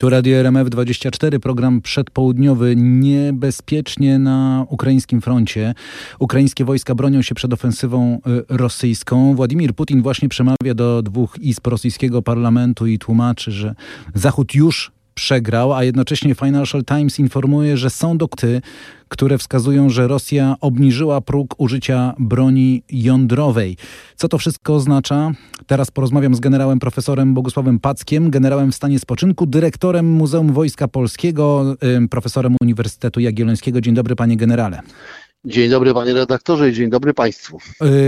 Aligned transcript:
Tu 0.00 0.10
Radio 0.10 0.42
RMF24, 0.42 1.38
program 1.38 1.80
przedpołudniowy. 1.80 2.76
Niebezpiecznie 2.76 4.18
na 4.18 4.66
ukraińskim 4.68 5.20
froncie. 5.20 5.74
Ukraińskie 6.18 6.64
wojska 6.64 6.94
bronią 6.94 7.22
się 7.22 7.34
przed 7.34 7.52
ofensywą 7.52 8.14
y, 8.14 8.56
rosyjską. 8.56 9.34
Władimir 9.34 9.74
Putin 9.74 10.02
właśnie 10.02 10.28
przemawia 10.28 10.74
do 10.74 11.02
dwóch 11.02 11.38
izb 11.40 11.66
rosyjskiego 11.66 12.22
parlamentu 12.22 12.86
i 12.86 12.98
tłumaczy, 12.98 13.52
że 13.52 13.74
Zachód 14.14 14.54
już 14.54 14.92
przegrał, 15.20 15.74
a 15.74 15.84
jednocześnie 15.84 16.34
Financial 16.34 16.84
Times 16.84 17.18
informuje, 17.18 17.76
że 17.76 17.90
są 17.90 18.18
dokty, 18.18 18.62
które 19.08 19.38
wskazują, 19.38 19.90
że 19.90 20.08
Rosja 20.08 20.56
obniżyła 20.60 21.20
próg 21.20 21.54
użycia 21.58 22.14
broni 22.18 22.82
jądrowej. 22.90 23.76
Co 24.16 24.28
to 24.28 24.38
wszystko 24.38 24.74
oznacza? 24.74 25.32
Teraz 25.66 25.90
porozmawiam 25.90 26.34
z 26.34 26.40
generałem 26.40 26.78
profesorem 26.78 27.34
Bogusławem 27.34 27.78
Packiem, 27.78 28.30
generałem 28.30 28.72
w 28.72 28.74
stanie 28.74 28.98
spoczynku, 28.98 29.46
dyrektorem 29.46 30.10
Muzeum 30.10 30.52
Wojska 30.52 30.88
Polskiego, 30.88 31.76
profesorem 32.10 32.56
Uniwersytetu 32.62 33.20
Jagiellońskiego. 33.20 33.80
Dzień 33.80 33.94
dobry, 33.94 34.16
panie 34.16 34.36
generale. 34.36 34.80
Dzień 35.44 35.70
dobry 35.70 35.94
panie 35.94 36.12
redaktorze 36.14 36.70
i 36.70 36.72
dzień 36.72 36.90
dobry 36.90 37.14
państwu. 37.14 37.58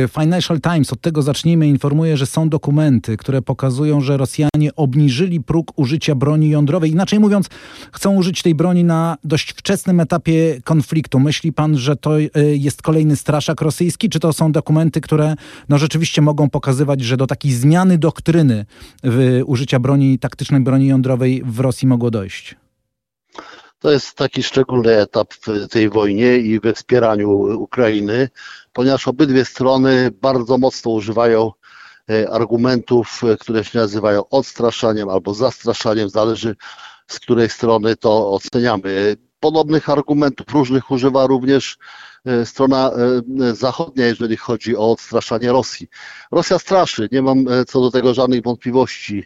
Y, 0.05 0.09
Financial 0.21 0.61
Times, 0.61 0.93
od 0.93 1.01
tego 1.01 1.23
zacznijmy, 1.23 1.69
informuje, 1.69 2.17
że 2.17 2.27
są 2.27 2.49
dokumenty, 2.49 3.17
które 3.17 3.43
pokazują, 3.43 4.01
że 4.01 4.17
Rosjanie 4.17 4.75
obniżyli 4.77 5.41
próg 5.41 5.73
użycia 5.77 6.15
broni 6.15 6.51
jądrowej. 6.51 6.91
Inaczej 6.91 7.21
mówiąc, 7.21 7.47
chcą 7.93 8.15
użyć 8.15 8.43
tej 8.43 8.55
broni 8.55 8.85
na 8.85 9.17
dość 9.25 9.53
wczesnym 9.53 10.01
etapie 10.01 10.61
konfliktu. 10.65 11.21
Myśli 11.21 11.53
pan, 11.53 11.79
że 11.79 11.97
to 11.97 12.21
y, 12.21 12.31
jest 12.37 12.83
kolejny 12.83 13.17
straszak 13.17 13.61
rosyjski, 13.61 14.09
czy 14.09 14.21
to 14.21 14.33
są 14.33 14.53
dokumenty, 14.53 15.01
które 15.01 15.35
no, 15.69 15.79
rzeczywiście 15.79 16.23
mogą 16.23 16.51
pokazywać, 16.51 17.01
że 17.01 17.17
do 17.17 17.27
takiej 17.27 17.53
zmiany 17.53 17.99
doktryny 17.99 18.67
użycia 19.47 19.81
broni, 19.81 20.19
taktycznej 20.19 20.61
broni 20.61 20.87
jądrowej 20.87 21.43
w 21.47 21.61
Rosji 21.61 21.89
mogło 21.89 22.11
dojść? 22.11 22.62
To 23.83 23.91
jest 23.91 24.15
taki 24.15 24.43
szczególny 24.43 25.01
etap 25.01 25.35
w 25.35 25.69
tej 25.69 25.89
wojnie 25.89 26.37
i 26.37 26.61
we 26.61 26.73
wspieraniu 26.73 27.31
Ukrainy, 27.63 28.29
ponieważ 28.73 29.09
obydwie 29.09 29.45
strony 29.45 30.11
bardzo 30.21 30.59
mocno 30.59 30.91
używają 30.91 31.53
e, 32.11 32.31
argumentów, 32.31 33.21
e, 33.25 33.37
które 33.37 33.65
się 33.65 33.79
nazywają 33.79 34.29
odstraszaniem 34.29 35.09
albo 35.09 35.35
zastraszaniem, 35.35 36.09
zależy 36.09 36.57
z 37.07 37.21
której 37.21 37.49
strony 37.49 37.97
to 37.97 38.33
oceniamy. 38.33 39.17
Podobnych 39.41 39.91
argumentów 39.91 40.47
różnych 40.53 40.91
używa 40.91 41.27
również 41.27 41.79
strona 42.45 42.91
zachodnia, 43.53 44.07
jeżeli 44.07 44.37
chodzi 44.37 44.77
o 44.77 44.91
odstraszanie 44.91 45.53
Rosji. 45.53 45.89
Rosja 46.33 46.59
straszy, 46.59 47.09
nie 47.13 47.23
mam 47.23 47.45
co 47.67 47.81
do 47.81 47.91
tego 47.91 48.15
żadnych 48.15 48.43
wątpliwości. 48.43 49.25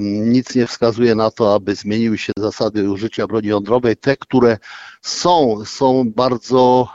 Nic 0.00 0.54
nie 0.54 0.66
wskazuje 0.66 1.14
na 1.14 1.30
to, 1.30 1.54
aby 1.54 1.74
zmieniły 1.74 2.18
się 2.18 2.32
zasady 2.38 2.90
użycia 2.90 3.26
broni 3.26 3.48
jądrowej. 3.48 3.96
Te, 3.96 4.16
które 4.16 4.58
są, 5.02 5.64
są 5.64 6.04
bardzo 6.16 6.88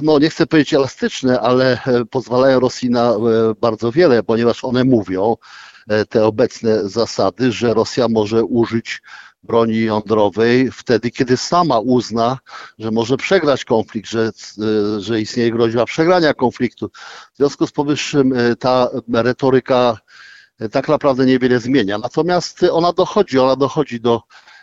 no 0.00 0.18
nie 0.18 0.30
chcę 0.30 0.46
powiedzieć 0.46 0.74
elastyczne, 0.74 1.40
ale 1.40 1.82
e, 1.86 2.04
pozwalają 2.04 2.60
Rosji 2.60 2.90
na 2.90 3.10
e, 3.10 3.18
bardzo 3.60 3.92
wiele, 3.92 4.22
ponieważ 4.22 4.64
one 4.64 4.84
mówią, 4.84 5.36
e, 5.88 6.04
te 6.04 6.24
obecne 6.24 6.88
zasady, 6.88 7.52
że 7.52 7.74
Rosja 7.74 8.08
może 8.08 8.44
użyć 8.44 9.02
broni 9.44 9.80
jądrowej 9.80 10.70
wtedy, 10.72 11.10
kiedy 11.10 11.36
sama 11.36 11.78
uzna, 11.78 12.38
że 12.78 12.90
może 12.90 13.16
przegrać 13.16 13.64
konflikt, 13.64 14.10
że, 14.10 14.30
że 14.98 15.20
istnieje 15.20 15.50
groźba 15.50 15.84
przegrania 15.84 16.34
konfliktu. 16.34 16.90
W 17.34 17.36
związku 17.36 17.66
z 17.66 17.72
powyższym 17.72 18.34
ta 18.58 18.88
retoryka 19.12 19.98
tak 20.72 20.88
naprawdę 20.88 21.26
niewiele 21.26 21.60
zmienia. 21.60 21.98
Natomiast 21.98 22.62
ona 22.72 22.92
dochodzi, 22.92 23.38
ona 23.38 23.56
dochodzi 23.56 24.00
do 24.00 24.22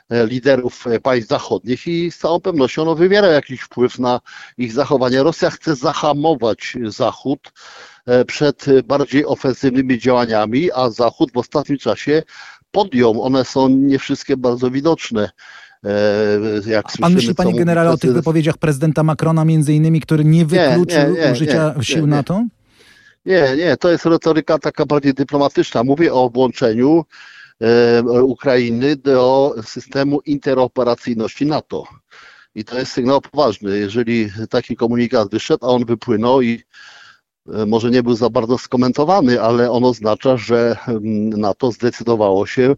e, 0.10 0.26
liderów 0.26 0.88
e, 0.88 1.00
państw 1.00 1.30
zachodnich 1.30 1.88
i 1.88 2.12
z 2.12 2.18
całą 2.18 2.40
pewnością 2.40 2.82
ono 2.82 2.96
wywiera 2.96 3.28
jakiś 3.28 3.62
wpływ 3.62 4.00
na 4.00 4.20
ich 4.58 4.74
zachowanie. 4.74 5.24
Rosja 5.24 5.50
chce 5.50 5.76
zahamować 5.76 6.78
Zachód 6.86 7.52
e, 8.06 8.26
przed 8.26 8.66
bardziej 8.84 9.26
ofensywnymi 9.26 10.00
działaniami, 10.00 10.72
a 10.72 10.90
Zachód 10.90 11.32
w 11.34 11.38
ostatnim 11.38 11.78
czasie 11.78 12.24
podjął. 12.72 13.24
One 13.24 13.46
są 13.46 13.70
nie 13.70 14.00
wszystkie 14.00 14.38
bardzo 14.38 14.72
widoczne. 14.72 15.30
Jak 16.66 16.84
Pan 16.84 16.92
słyszymy, 16.92 17.16
myśli, 17.16 17.36
panie 17.36 17.54
generale, 17.54 17.90
o 17.90 17.98
tych 17.98 18.14
wypowiedziach 18.14 18.58
prezydenta 18.58 19.04
Macrona 19.04 19.46
między 19.46 19.74
innymi, 19.74 20.02
który 20.02 20.26
nie 20.26 20.46
wykluczył 20.46 21.00
nie, 21.00 21.20
nie, 21.20 21.26
nie, 21.26 21.32
użycia 21.32 21.76
sił 21.82 22.08
NATO? 22.08 22.46
Nie, 23.26 23.56
nie, 23.58 23.78
to 23.78 23.92
jest 23.92 24.06
retoryka 24.06 24.60
taka 24.60 24.86
bardziej 24.86 25.14
dyplomatyczna. 25.14 25.84
Mówię 25.84 26.14
o 26.14 26.30
włączeniu 26.30 27.06
e, 27.62 28.04
Ukrainy 28.24 28.96
do 28.96 29.56
systemu 29.66 30.22
interoperacyjności 30.26 31.46
NATO. 31.46 31.84
I 32.56 32.64
to 32.64 32.80
jest 32.80 32.92
sygnał 32.92 33.22
poważny. 33.22 33.78
Jeżeli 33.78 34.30
taki 34.50 34.76
komunikat 34.76 35.32
wyszedł, 35.32 35.66
a 35.66 35.70
on 35.70 35.86
wypłynął 35.86 36.42
i 36.42 36.54
e, 36.54 36.62
może 37.68 37.92
nie 37.92 38.04
był 38.04 38.16
za 38.16 38.30
bardzo 38.30 38.58
skomentowany, 38.58 39.42
ale 39.42 39.72
on 39.72 39.84
oznacza, 39.84 40.38
że 40.38 40.76
mm, 40.88 41.30
NATO 41.30 41.72
zdecydowało 41.72 42.46
się 42.46 42.76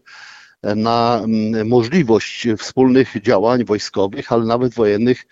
na 0.64 1.22
mm, 1.24 1.68
możliwość 1.68 2.48
wspólnych 2.58 3.22
działań 3.22 3.66
wojskowych, 3.66 4.32
ale 4.32 4.46
nawet 4.46 4.74
wojennych 4.74 5.26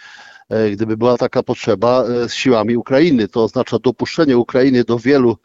E, 0.51 0.71
gdyby 0.71 0.97
była 0.97 1.17
taka 1.17 1.43
potrzeba, 1.43 2.03
e, 2.03 2.29
z 2.29 2.33
siłami 2.33 2.77
Ukrainy. 2.77 3.27
To 3.27 3.43
oznacza 3.43 3.79
dopuszczenie 3.79 4.37
Ukrainy 4.37 4.83
do 4.83 4.99
wielu 4.99 5.37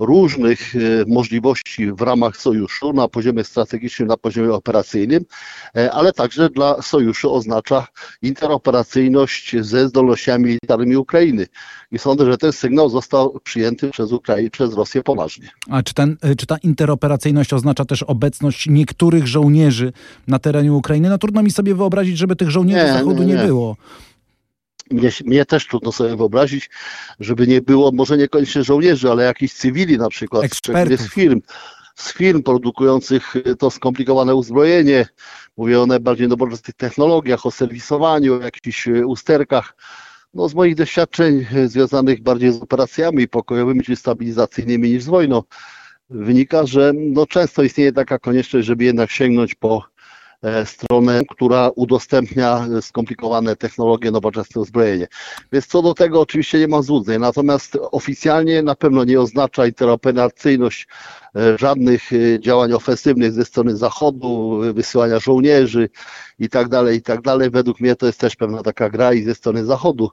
różnych 0.00 0.76
e, 0.76 0.78
możliwości 1.06 1.92
w 1.92 2.00
ramach 2.00 2.36
sojuszu 2.36 2.92
na 2.92 3.08
poziomie 3.08 3.44
strategicznym, 3.44 4.08
na 4.08 4.16
poziomie 4.16 4.52
operacyjnym, 4.52 5.24
ale 5.92 6.12
także 6.12 6.50
dla 6.50 6.82
sojuszu 6.82 7.34
oznacza 7.34 7.86
interoperacyjność 8.22 9.56
ze 9.60 9.88
zdolnościami 9.88 10.44
militarnymi 10.44 10.96
Ukrainy. 10.96 11.46
I 11.92 11.98
sądzę, 11.98 12.26
że 12.26 12.38
ten 12.38 12.52
sygnał 12.52 12.88
został 12.88 13.40
przyjęty 13.44 13.90
przez 13.90 14.12
Ukrainę, 14.12 14.50
przez 14.50 14.74
Rosję 14.74 15.02
poważnie. 15.02 15.48
A 15.70 15.82
czy, 15.82 15.94
ten, 15.94 16.16
czy 16.38 16.46
ta 16.46 16.56
interoperacyjność 16.56 17.52
oznacza 17.52 17.84
też 17.84 18.02
obecność 18.02 18.66
niektórych 18.68 19.26
żołnierzy 19.26 19.92
na 20.26 20.38
terenie 20.38 20.72
Ukrainy? 20.72 21.08
No 21.08 21.18
trudno 21.18 21.42
mi 21.42 21.50
sobie 21.50 21.74
wyobrazić, 21.74 22.18
żeby 22.18 22.36
tych 22.36 22.50
żołnierzy 22.50 22.84
nie, 22.84 22.92
Zachodu 22.92 23.22
nie, 23.22 23.26
nie. 23.26 23.34
nie 23.34 23.46
było. 23.46 23.76
Mnie, 24.90 25.10
mnie, 25.24 25.44
też 25.44 25.66
trudno 25.66 25.92
sobie 25.92 26.16
wyobrazić, 26.16 26.70
żeby 27.20 27.46
nie 27.46 27.60
było 27.60 27.92
może 27.92 28.16
niekoniecznie 28.16 28.64
żołnierzy, 28.64 29.10
ale 29.10 29.24
jakichś 29.24 29.54
cywili 29.54 29.98
na 29.98 30.08
przykład 30.08 30.44
Ekspertów. 30.44 31.00
z 31.00 31.14
firm, 31.14 31.40
z 31.94 32.12
firm 32.12 32.42
produkujących 32.42 33.34
to 33.58 33.70
skomplikowane 33.70 34.34
uzbrojenie. 34.34 35.06
Mówię 35.56 35.80
o 35.80 35.86
najbardziej 35.86 36.28
nowoczesnych 36.28 36.76
technologiach, 36.76 37.46
o 37.46 37.50
serwisowaniu, 37.50 38.34
o 38.34 38.40
jakichś 38.42 38.86
usterkach. 38.86 39.76
No, 40.34 40.48
z 40.48 40.54
moich 40.54 40.74
doświadczeń 40.74 41.46
związanych 41.66 42.22
bardziej 42.22 42.52
z 42.52 42.62
operacjami 42.62 43.28
pokojowymi 43.28 43.82
czy 43.82 43.96
stabilizacyjnymi 43.96 44.90
niż 44.90 45.02
z 45.02 45.06
wojną, 45.06 45.42
wynika, 46.10 46.66
że 46.66 46.92
no, 46.94 47.26
często 47.26 47.62
istnieje 47.62 47.92
taka 47.92 48.18
konieczność, 48.18 48.66
żeby 48.66 48.84
jednak 48.84 49.10
sięgnąć 49.10 49.54
po 49.54 49.84
E, 50.42 50.66
stronę, 50.66 51.20
która 51.30 51.70
udostępnia 51.76 52.66
skomplikowane 52.80 53.56
technologie, 53.56 54.10
nowoczesne 54.10 54.60
uzbrojenie. 54.60 55.06
Więc 55.52 55.66
co 55.66 55.82
do 55.82 55.94
tego 55.94 56.20
oczywiście 56.20 56.58
nie 56.58 56.68
mam 56.68 56.82
złudzeń, 56.82 57.20
natomiast 57.20 57.78
oficjalnie 57.90 58.62
na 58.62 58.74
pewno 58.74 59.04
nie 59.04 59.20
oznacza 59.20 59.66
interoperacyjność 59.66 60.88
e, 61.36 61.58
żadnych 61.58 62.12
e, 62.12 62.40
działań 62.40 62.72
ofensywnych 62.72 63.32
ze 63.32 63.44
strony 63.44 63.76
Zachodu, 63.76 64.60
wysyłania 64.74 65.18
żołnierzy 65.18 65.88
i 66.38 66.48
tak 66.48 66.68
dalej, 66.68 66.98
i 66.98 67.02
tak. 67.02 67.20
Według 67.50 67.80
mnie 67.80 67.96
to 67.96 68.06
jest 68.06 68.20
też 68.20 68.36
pewna 68.36 68.62
taka 68.62 68.90
gra 68.90 69.12
i 69.12 69.22
ze 69.22 69.34
strony 69.34 69.64
Zachodu 69.64 70.10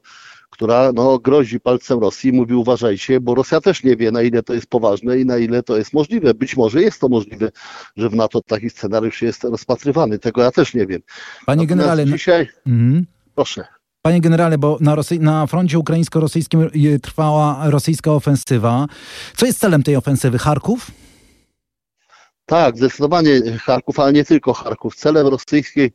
która 0.58 0.92
no, 0.94 1.20
grozi 1.20 1.60
palcem 1.60 2.00
Rosji, 2.00 2.32
mówi 2.32 2.54
uważajcie, 2.54 3.20
bo 3.20 3.36
Rosja 3.36 3.62
też 3.62 3.84
nie 3.84 3.96
wie, 3.96 4.12
na 4.12 4.22
ile 4.22 4.44
to 4.44 4.54
jest 4.54 4.68
poważne 4.68 5.20
i 5.20 5.26
na 5.26 5.38
ile 5.38 5.64
to 5.64 5.78
jest 5.78 5.94
możliwe. 5.94 6.34
Być 6.34 6.58
może 6.58 6.82
jest 6.82 7.02
to 7.02 7.10
możliwe, 7.10 7.50
że 7.98 8.10
w 8.10 8.16
NATO 8.16 8.42
taki 8.42 8.70
scenariusz 8.70 9.22
jest 9.22 9.44
rozpatrywany. 9.44 10.20
Tego 10.20 10.42
ja 10.42 10.52
też 10.52 10.74
nie 10.74 10.86
wiem. 10.86 11.02
Panie 11.46 11.62
Natomiast 11.62 11.70
generale, 11.70 12.06
dzisiaj... 12.06 12.48
Mhm. 12.68 13.06
Proszę. 13.36 13.66
Panie 14.02 14.22
generale, 14.22 14.58
bo 14.58 14.78
na, 14.82 14.96
Rosy... 14.96 15.20
na 15.20 15.48
froncie 15.48 15.80
ukraińsko-rosyjskim 15.80 16.70
trwała 17.02 17.70
rosyjska 17.70 18.12
ofensywa. 18.12 18.86
Co 19.36 19.46
jest 19.46 19.60
celem 19.60 19.84
tej 19.84 19.96
ofensywy? 19.96 20.38
Charków? 20.38 20.92
Tak, 22.46 22.78
zdecydowanie 22.78 23.42
Charków, 23.66 24.00
ale 24.00 24.14
nie 24.14 24.26
tylko 24.26 24.54
Charków. 24.54 24.96
Celem 24.96 25.28
rosyjskiej 25.28 25.92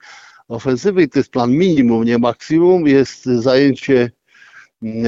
ofensywy, 0.49 1.09
to 1.09 1.19
jest 1.19 1.31
plan 1.31 1.51
minimum, 1.51 2.05
nie 2.05 2.19
maksimum, 2.19 2.87
jest 2.87 3.25
zajęcie 3.25 4.11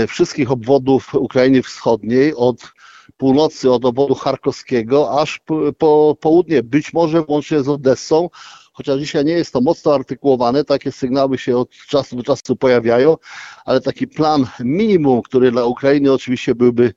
wszystkich 0.08 0.50
obwodów 0.50 1.14
Ukrainy 1.14 1.62
Wschodniej, 1.62 2.34
od 2.36 2.72
północy, 3.16 3.72
od 3.72 3.84
obwodu 3.84 4.14
charkowskiego, 4.14 5.20
aż 5.20 5.38
po, 5.38 5.72
po 5.72 6.16
południe, 6.20 6.62
być 6.62 6.92
może 6.92 7.24
łącznie 7.28 7.62
z 7.62 7.68
Odessą, 7.68 8.30
chociaż 8.72 9.00
dzisiaj 9.00 9.24
nie 9.24 9.32
jest 9.32 9.52
to 9.52 9.60
mocno 9.60 9.94
artykułowane, 9.94 10.64
takie 10.64 10.92
sygnały 10.92 11.38
się 11.38 11.56
od 11.56 11.70
czasu 11.70 12.16
do 12.16 12.22
czasu 12.22 12.56
pojawiają, 12.56 13.16
ale 13.64 13.80
taki 13.80 14.06
plan 14.06 14.46
minimum, 14.60 15.22
który 15.22 15.50
dla 15.50 15.64
Ukrainy 15.64 16.12
oczywiście 16.12 16.54
byłby 16.54 16.94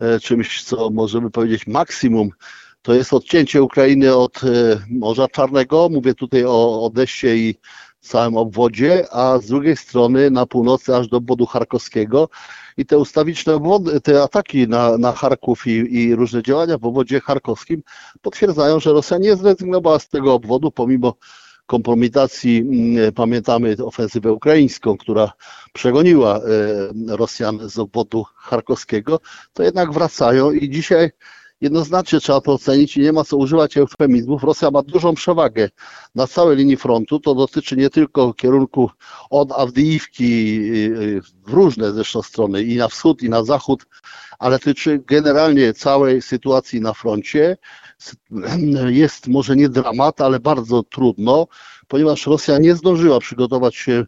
e, 0.00 0.20
czymś, 0.20 0.62
co 0.62 0.90
możemy 0.90 1.30
powiedzieć 1.30 1.66
maksimum, 1.66 2.30
to 2.82 2.94
jest 2.94 3.12
odcięcie 3.12 3.62
Ukrainy 3.62 4.16
od 4.16 4.40
Morza 4.90 5.28
Czarnego. 5.28 5.88
Mówię 5.92 6.14
tutaj 6.14 6.44
o 6.44 6.84
Odeście 6.84 7.36
i 7.36 7.54
całym 8.06 8.36
obwodzie, 8.36 9.06
a 9.12 9.38
z 9.38 9.46
drugiej 9.46 9.76
strony 9.76 10.30
na 10.30 10.46
północy 10.46 10.96
aż 10.96 11.08
do 11.08 11.16
obwodu 11.16 11.46
charkowskiego. 11.46 12.28
I 12.76 12.86
te 12.86 12.98
ustawiczne 12.98 13.54
obwody, 13.54 14.00
te 14.00 14.22
ataki 14.22 14.68
na, 14.68 14.98
na 14.98 15.12
Charków 15.12 15.66
i, 15.66 15.70
i 15.70 16.14
różne 16.14 16.42
działania 16.42 16.78
w 16.78 16.84
obwodzie 16.84 17.20
charkowskim 17.20 17.82
potwierdzają, 18.22 18.80
że 18.80 18.92
Rosja 18.92 19.18
nie 19.18 19.36
zrezygnowała 19.36 19.98
z 19.98 20.08
tego 20.08 20.34
obwodu, 20.34 20.70
pomimo 20.70 21.14
kompromitacji, 21.66 22.58
mm, 22.58 23.12
pamiętamy 23.12 23.76
ofensywę 23.84 24.32
ukraińską, 24.32 24.96
która 24.96 25.32
przegoniła 25.72 26.36
e, 26.36 26.40
Rosjan 27.16 27.68
z 27.68 27.78
obwodu 27.78 28.24
charkowskiego, 28.36 29.20
to 29.52 29.62
jednak 29.62 29.92
wracają 29.92 30.52
i 30.52 30.70
dzisiaj 30.70 31.10
jednoznacznie 31.60 32.20
trzeba 32.20 32.40
to 32.40 32.52
ocenić 32.52 32.96
i 32.96 33.00
nie 33.00 33.12
ma 33.12 33.24
co 33.24 33.36
używać 33.36 33.76
eufemizmów. 33.76 34.42
Rosja 34.42 34.70
ma 34.70 34.82
dużą 34.82 35.14
przewagę 35.14 35.68
na 36.14 36.26
całej 36.26 36.56
linii 36.56 36.76
frontu. 36.76 37.20
To 37.20 37.34
dotyczy 37.34 37.76
nie 37.76 37.90
tylko 37.90 38.34
kierunku 38.34 38.90
od 39.30 39.52
Awdijiwki 39.52 40.58
y, 40.64 41.20
w 41.46 41.52
różne 41.52 41.92
zresztą 41.92 42.22
strony 42.22 42.62
i 42.62 42.76
na 42.76 42.88
wschód 42.88 43.22
i 43.22 43.28
na 43.28 43.44
zachód, 43.44 43.86
ale 44.38 44.58
dotyczy 44.58 45.02
generalnie 45.06 45.74
całej 45.74 46.22
sytuacji 46.22 46.80
na 46.80 46.92
froncie. 46.94 47.56
Jest 48.86 49.28
może 49.28 49.56
nie 49.56 49.68
dramat, 49.68 50.20
ale 50.20 50.40
bardzo 50.40 50.82
trudno, 50.82 51.46
ponieważ 51.88 52.26
Rosja 52.26 52.58
nie 52.58 52.74
zdążyła 52.74 53.20
przygotować 53.20 53.76
się 53.76 54.04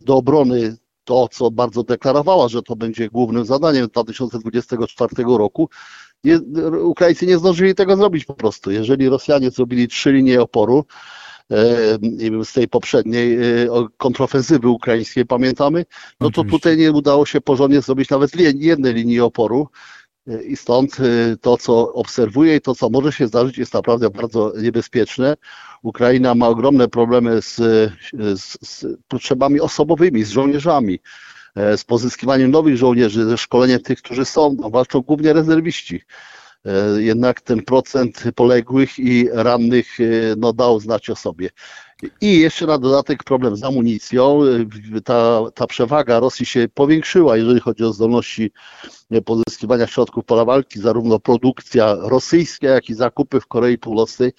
do 0.00 0.16
obrony 0.16 0.76
to, 1.04 1.28
co 1.28 1.50
bardzo 1.50 1.82
deklarowała, 1.82 2.48
że 2.48 2.62
to 2.62 2.76
będzie 2.76 3.08
głównym 3.08 3.44
zadaniem 3.44 3.88
2024 3.88 5.24
roku, 5.38 5.68
nie, 6.24 6.38
Ukraińcy 6.82 7.26
nie 7.26 7.38
zdążyli 7.38 7.74
tego 7.74 7.96
zrobić 7.96 8.24
po 8.24 8.34
prostu. 8.34 8.70
Jeżeli 8.70 9.08
Rosjanie 9.08 9.50
zrobili 9.50 9.88
trzy 9.88 10.12
linie 10.12 10.42
oporu, 10.42 10.84
e, 11.50 12.44
z 12.44 12.52
tej 12.52 12.68
poprzedniej 12.68 13.36
e, 13.36 13.40
kontrofensywy 13.96 14.68
ukraińskiej 14.68 15.26
pamiętamy, 15.26 15.84
no 16.20 16.30
to 16.30 16.44
tutaj 16.44 16.76
nie 16.76 16.92
udało 16.92 17.26
się 17.26 17.40
porządnie 17.40 17.80
zrobić 17.80 18.10
nawet 18.10 18.30
jednej 18.54 18.94
linii 18.94 19.20
oporu. 19.20 19.68
E, 20.28 20.42
I 20.42 20.56
stąd 20.56 20.96
to, 21.40 21.56
co 21.56 21.92
obserwuję 21.92 22.56
i 22.56 22.60
to, 22.60 22.74
co 22.74 22.90
może 22.90 23.12
się 23.12 23.26
zdarzyć, 23.26 23.58
jest 23.58 23.74
naprawdę 23.74 24.10
bardzo 24.10 24.52
niebezpieczne. 24.62 25.36
Ukraina 25.82 26.34
ma 26.34 26.48
ogromne 26.48 26.88
problemy 26.88 27.42
z, 27.42 27.56
z, 28.34 28.58
z 28.68 28.86
potrzebami 29.08 29.60
osobowymi, 29.60 30.24
z 30.24 30.30
żołnierzami. 30.30 30.98
E, 31.54 31.76
z 31.76 31.84
pozyskiwaniem 31.84 32.50
nowych 32.50 32.76
żołnierzy, 32.76 33.24
ze 33.24 33.38
szkoleniem 33.38 33.80
tych, 33.80 34.02
którzy 34.02 34.24
są, 34.24 34.56
no, 34.60 34.70
walczą 34.70 35.00
głównie 35.00 35.32
rezerwiści. 35.32 36.02
E, 36.64 37.02
jednak 37.02 37.40
ten 37.40 37.62
procent 37.62 38.24
poległych 38.34 38.98
i 38.98 39.28
rannych 39.32 40.00
e, 40.00 40.04
no, 40.36 40.52
dał 40.52 40.80
znać 40.80 41.10
o 41.10 41.16
sobie. 41.16 41.50
I 42.20 42.38
jeszcze 42.38 42.66
na 42.66 42.78
dodatek 42.78 43.24
problem 43.24 43.56
z 43.56 43.64
amunicją. 43.64 44.40
Ta, 45.04 45.40
ta 45.54 45.66
przewaga 45.66 46.20
Rosji 46.20 46.46
się 46.46 46.68
powiększyła, 46.74 47.36
jeżeli 47.36 47.60
chodzi 47.60 47.84
o 47.84 47.92
zdolności 47.92 48.52
pozyskiwania 49.24 49.86
środków 49.86 50.24
pola 50.24 50.44
walki, 50.44 50.80
zarówno 50.80 51.20
produkcja 51.20 51.94
rosyjska, 51.94 52.66
jak 52.66 52.90
i 52.90 52.94
zakupy 52.94 53.40
w 53.40 53.46
Korei 53.46 53.78
Północnej 53.78 54.32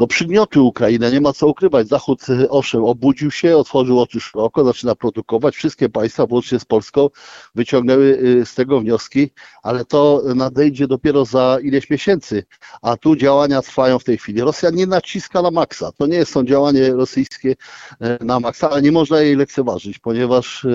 no 0.00 0.06
przygniotły 0.06 0.62
Ukrainę, 0.62 1.10
nie 1.10 1.20
ma 1.20 1.32
co 1.32 1.46
ukrywać. 1.46 1.88
Zachód, 1.88 2.30
e, 2.30 2.48
owszem, 2.48 2.84
obudził 2.84 3.30
się, 3.30 3.56
otworzył 3.56 4.00
oczy 4.00 4.20
szeroko, 4.20 4.64
zaczyna 4.64 4.94
produkować. 4.94 5.56
Wszystkie 5.56 5.88
państwa, 5.88 6.26
włącznie 6.26 6.58
z 6.58 6.64
Polską, 6.64 7.08
wyciągnęły 7.54 8.18
e, 8.40 8.46
z 8.46 8.54
tego 8.54 8.80
wnioski, 8.80 9.30
ale 9.62 9.84
to 9.84 10.22
nadejdzie 10.34 10.86
dopiero 10.86 11.24
za 11.24 11.58
ileś 11.62 11.90
miesięcy, 11.90 12.44
a 12.82 12.96
tu 12.96 13.16
działania 13.16 13.62
trwają 13.62 13.98
w 13.98 14.04
tej 14.04 14.18
chwili. 14.18 14.40
Rosja 14.40 14.70
nie 14.70 14.86
naciska 14.86 15.42
na 15.42 15.50
maksa. 15.50 15.92
To 15.92 16.06
nie 16.06 16.24
są 16.24 16.44
działanie 16.44 16.92
rosyjskie 16.92 17.56
e, 18.00 18.24
na 18.24 18.40
maksa, 18.40 18.70
ale 18.70 18.82
nie 18.82 18.92
można 18.92 19.20
jej 19.20 19.36
lekceważyć, 19.36 19.98
ponieważ 19.98 20.66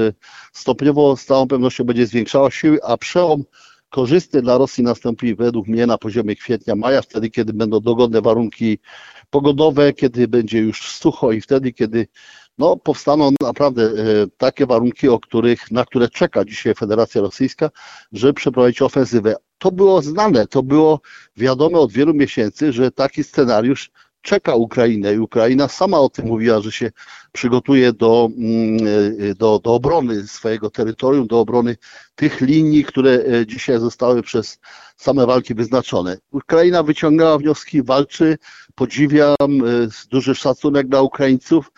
stopniowo 0.53 1.17
z 1.17 1.25
całą 1.25 1.47
pewnością 1.47 1.83
będzie 1.83 2.07
zwiększała 2.07 2.51
siły, 2.51 2.83
a 2.83 2.97
przełom 2.97 3.43
korzystny 3.89 4.41
dla 4.41 4.57
Rosji 4.57 4.83
nastąpi 4.83 5.35
według 5.35 5.67
mnie 5.67 5.87
na 5.87 5.97
poziomie 5.97 6.35
kwietnia, 6.35 6.75
maja, 6.75 7.01
wtedy 7.01 7.29
kiedy 7.29 7.53
będą 7.53 7.79
dogodne 7.79 8.21
warunki 8.21 8.79
pogodowe, 9.29 9.93
kiedy 9.93 10.27
będzie 10.27 10.59
już 10.59 10.81
sucho 10.81 11.31
i 11.31 11.41
wtedy, 11.41 11.73
kiedy 11.73 12.07
no, 12.57 12.77
powstaną 12.77 13.31
naprawdę 13.41 13.83
e, 13.83 13.91
takie 14.37 14.65
warunki, 14.65 15.09
o 15.09 15.19
których, 15.19 15.71
na 15.71 15.85
które 15.85 16.09
czeka 16.09 16.45
dzisiaj 16.45 16.75
Federacja 16.75 17.21
Rosyjska, 17.21 17.69
żeby 18.11 18.33
przeprowadzić 18.33 18.81
ofensywę. 18.81 19.35
To 19.57 19.71
było 19.71 20.01
znane, 20.01 20.47
to 20.47 20.63
było 20.63 20.99
wiadome 21.37 21.79
od 21.79 21.91
wielu 21.91 22.13
miesięcy, 22.13 22.73
że 22.73 22.91
taki 22.91 23.23
scenariusz 23.23 23.91
czeka 24.25 24.55
Ukrainę 24.55 25.13
i 25.13 25.19
Ukraina 25.19 25.67
sama 25.67 25.99
o 25.99 26.09
tym 26.09 26.25
mówiła, 26.25 26.61
że 26.61 26.71
się 26.71 26.91
przygotuje 27.31 27.93
do, 27.93 28.29
mm, 28.37 28.87
e, 29.31 29.35
do, 29.35 29.59
do 29.59 29.73
obrony 29.73 30.27
swojego 30.27 30.69
terytorium, 30.69 31.27
do 31.27 31.39
obrony 31.39 31.77
tych 32.15 32.41
linii, 32.41 32.83
które 32.83 33.11
e, 33.11 33.47
dzisiaj 33.47 33.79
zostały 33.79 34.21
przez 34.23 34.59
same 34.97 35.25
walki 35.25 35.55
wyznaczone. 35.55 36.17
Ukraina 36.31 36.83
wyciągała 36.83 37.37
wnioski, 37.37 37.83
walczy, 37.83 38.37
podziwiam, 38.75 39.35
e, 39.39 39.87
duży 40.11 40.35
szacunek 40.35 40.87
dla 40.87 41.01
Ukraińców, 41.01 41.71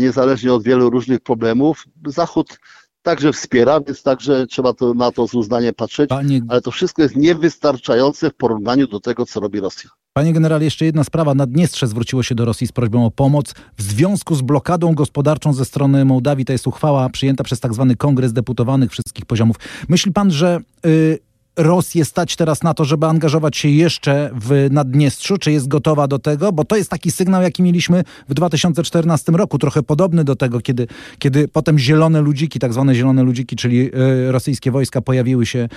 niezależnie 0.00 0.52
od 0.52 0.62
wielu 0.62 0.90
różnych 0.90 1.20
problemów. 1.20 1.84
Zachód 2.06 2.58
także 3.02 3.32
wspiera, 3.32 3.80
więc 3.80 4.02
także 4.02 4.46
trzeba 4.46 4.72
to, 4.72 4.94
na 4.94 5.12
to 5.12 5.28
z 5.28 5.34
uznaniem 5.34 5.74
patrzeć, 5.74 6.08
Panie... 6.08 6.40
ale 6.48 6.60
to 6.60 6.70
wszystko 6.70 7.02
jest 7.02 7.16
niewystarczające 7.16 8.30
w 8.30 8.34
porównaniu 8.34 8.86
do 8.86 9.00
tego, 9.00 9.26
co 9.26 9.40
robi 9.40 9.60
Rosja. 9.60 9.90
Panie 10.16 10.32
generale, 10.32 10.64
jeszcze 10.64 10.84
jedna 10.84 11.04
sprawa. 11.04 11.34
Naddniestrze 11.34 11.86
zwróciło 11.86 12.22
się 12.22 12.34
do 12.34 12.44
Rosji 12.44 12.66
z 12.66 12.72
prośbą 12.72 13.06
o 13.06 13.10
pomoc 13.10 13.54
w 13.76 13.82
związku 13.82 14.34
z 14.34 14.42
blokadą 14.42 14.94
gospodarczą 14.94 15.52
ze 15.52 15.64
strony 15.64 16.04
Mołdawii. 16.04 16.44
To 16.44 16.52
jest 16.52 16.66
uchwała 16.66 17.08
przyjęta 17.08 17.44
przez 17.44 17.60
tak 17.60 17.74
zwany 17.74 17.96
Kongres 17.96 18.32
Deputowanych 18.32 18.90
wszystkich 18.90 19.26
poziomów. 19.26 19.56
Myśli 19.88 20.12
pan, 20.12 20.30
że... 20.30 20.60
Yy, 20.84 21.18
Rosję 21.56 22.04
stać 22.04 22.36
teraz 22.36 22.62
na 22.62 22.74
to, 22.74 22.84
żeby 22.84 23.06
angażować 23.06 23.56
się 23.56 23.68
jeszcze 23.68 24.30
w 24.34 24.68
Naddniestrzu? 24.70 25.38
Czy 25.38 25.52
jest 25.52 25.68
gotowa 25.68 26.08
do 26.08 26.18
tego? 26.18 26.52
Bo 26.52 26.64
to 26.64 26.76
jest 26.76 26.90
taki 26.90 27.10
sygnał, 27.10 27.42
jaki 27.42 27.62
mieliśmy 27.62 28.04
w 28.28 28.34
2014 28.34 29.32
roku, 29.32 29.58
trochę 29.58 29.82
podobny 29.82 30.24
do 30.24 30.36
tego, 30.36 30.60
kiedy, 30.60 30.86
kiedy 31.18 31.48
potem 31.48 31.78
zielone 31.78 32.20
ludziki, 32.20 32.58
tak 32.58 32.72
zwane 32.72 32.94
zielone 32.94 33.22
ludziki, 33.22 33.56
czyli 33.56 33.90
y, 33.94 34.32
rosyjskie 34.32 34.70
wojska 34.70 35.00
pojawiły 35.00 35.46
się 35.46 35.58
y, 35.58 35.68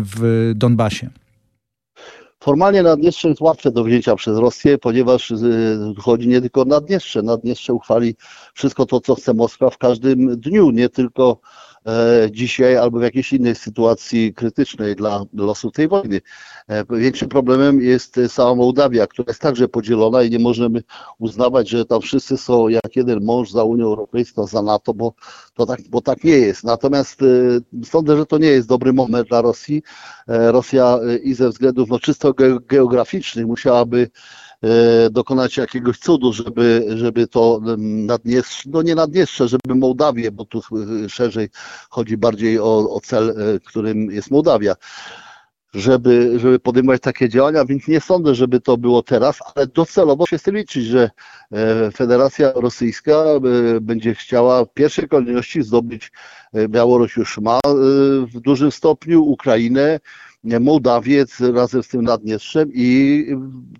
w 0.00 0.52
Donbasie. 0.54 1.10
Formalnie 2.42 2.82
Naddniestrze 2.82 3.28
jest 3.28 3.40
łatwe 3.40 3.70
do 3.70 3.84
wzięcia 3.84 4.16
przez 4.16 4.38
Rosję, 4.38 4.78
ponieważ 4.78 5.30
y, 5.30 5.78
chodzi 5.98 6.28
nie 6.28 6.40
tylko 6.40 6.60
o 6.60 6.64
Naddniestrze. 6.64 7.22
Naddniestrze 7.22 7.74
uchwali 7.74 8.14
wszystko 8.54 8.86
to, 8.86 9.00
co 9.00 9.14
chce 9.14 9.34
Moskwa 9.34 9.70
w 9.70 9.78
każdym 9.78 10.40
dniu, 10.40 10.70
nie 10.70 10.88
tylko 10.88 11.40
dzisiaj 12.30 12.76
albo 12.76 12.98
w 12.98 13.02
jakiejś 13.02 13.32
innej 13.32 13.54
sytuacji 13.54 14.34
krytycznej 14.34 14.96
dla 14.96 15.24
losu 15.34 15.70
tej 15.70 15.88
wojny. 15.88 16.20
E, 16.68 16.84
większym 16.90 17.28
problemem 17.28 17.80
jest 17.80 18.20
sama 18.28 18.54
Mołdawia, 18.54 19.06
która 19.06 19.24
jest 19.28 19.40
także 19.40 19.68
podzielona 19.68 20.22
i 20.22 20.30
nie 20.30 20.38
możemy 20.38 20.82
uznawać, 21.18 21.68
że 21.68 21.84
tam 21.84 22.00
wszyscy 22.00 22.36
są 22.36 22.68
jak 22.68 22.96
jeden 22.96 23.24
mąż 23.24 23.50
za 23.50 23.64
Unią 23.64 23.84
Europejską, 23.84 24.46
za 24.46 24.62
NATO, 24.62 24.94
bo, 24.94 25.12
to 25.54 25.66
tak, 25.66 25.80
bo 25.90 26.00
tak 26.00 26.24
nie 26.24 26.38
jest. 26.38 26.64
Natomiast 26.64 27.22
e, 27.22 27.84
sądzę, 27.84 28.16
że 28.16 28.26
to 28.26 28.38
nie 28.38 28.48
jest 28.48 28.68
dobry 28.68 28.92
moment 28.92 29.28
dla 29.28 29.42
Rosji. 29.42 29.82
Rosja 30.26 30.98
i 31.22 31.34
ze 31.34 31.48
względów 31.48 31.88
no, 31.88 31.98
czysto 31.98 32.34
geograficznych 32.68 33.46
musiałaby 33.46 34.10
E, 34.51 34.51
dokonać 35.10 35.56
jakiegoś 35.56 35.98
cudu, 35.98 36.32
żeby, 36.32 36.86
żeby 36.94 37.26
to 37.26 37.60
Naddniestrze, 37.78 38.70
no 38.72 38.82
nie 38.82 38.94
Naddniestrze, 38.94 39.48
żeby 39.48 39.74
Mołdawię, 39.74 40.32
bo 40.32 40.44
tu 40.44 40.60
szerzej 41.08 41.48
chodzi 41.90 42.16
bardziej 42.16 42.58
o, 42.58 42.90
o 42.90 43.00
cel, 43.00 43.30
e, 43.30 43.60
którym 43.60 44.10
jest 44.10 44.30
Mołdawia, 44.30 44.74
żeby, 45.74 46.38
żeby 46.38 46.58
podejmować 46.58 47.02
takie 47.02 47.28
działania, 47.28 47.64
więc 47.64 47.88
nie 47.88 48.00
sądzę, 48.00 48.34
żeby 48.34 48.60
to 48.60 48.76
było 48.76 49.02
teraz, 49.02 49.38
ale 49.54 49.66
docelowo 49.66 50.26
się 50.26 50.38
z 50.38 50.42
tym 50.42 50.56
liczyć, 50.56 50.84
że 50.84 51.10
e, 51.52 51.90
Federacja 51.90 52.52
Rosyjska 52.52 53.24
będzie 53.80 54.14
chciała 54.14 54.64
w 54.64 54.74
pierwszej 54.74 55.08
kolejności 55.08 55.62
zdobyć 55.62 56.12
Białoruś 56.68 57.16
już 57.16 57.38
ma 57.38 57.60
w 58.34 58.40
dużym 58.40 58.72
stopniu, 58.72 59.22
Ukrainę, 59.22 60.00
Mołdawię 60.44 61.24
razem 61.54 61.82
z 61.82 61.88
tym 61.88 62.02
Naddniestrzem 62.02 62.70
i 62.74 63.26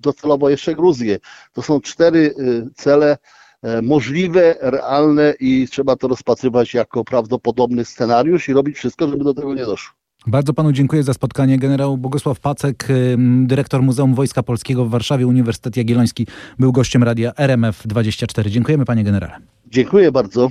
docelowo 0.00 0.50
jeszcze 0.50 0.74
Gruzję. 0.74 1.18
To 1.52 1.62
są 1.62 1.80
cztery 1.80 2.34
y, 2.38 2.68
cele 2.74 3.18
e, 3.62 3.82
możliwe, 3.82 4.56
realne 4.60 5.34
i 5.40 5.68
trzeba 5.70 5.96
to 5.96 6.08
rozpatrywać 6.08 6.74
jako 6.74 7.04
prawdopodobny 7.04 7.84
scenariusz 7.84 8.48
i 8.48 8.52
robić 8.52 8.76
wszystko, 8.76 9.08
żeby 9.08 9.24
do 9.24 9.34
tego 9.34 9.54
nie 9.54 9.66
doszło. 9.66 10.02
Bardzo 10.26 10.54
panu 10.54 10.72
dziękuję 10.72 11.02
za 11.02 11.14
spotkanie. 11.14 11.58
Generał 11.58 11.98
Bogosław 11.98 12.40
Pacek, 12.40 12.88
dyrektor 13.42 13.82
Muzeum 13.82 14.14
Wojska 14.14 14.42
Polskiego 14.42 14.84
w 14.84 14.90
Warszawie, 14.90 15.26
Uniwersytet 15.26 15.76
Jagielloński, 15.76 16.26
był 16.58 16.72
gościem 16.72 17.02
radia 17.02 17.30
RMF24. 17.30 18.48
Dziękujemy 18.48 18.84
panie 18.84 19.04
generale. 19.04 19.36
Dziękuję 19.66 20.12
bardzo. 20.12 20.50